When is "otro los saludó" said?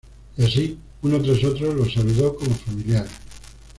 1.43-2.33